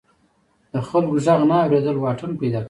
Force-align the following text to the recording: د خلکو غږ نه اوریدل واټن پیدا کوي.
د 0.71 0.73
خلکو 0.87 1.13
غږ 1.25 1.39
نه 1.49 1.55
اوریدل 1.63 1.97
واټن 1.99 2.31
پیدا 2.39 2.57
کوي. 2.57 2.59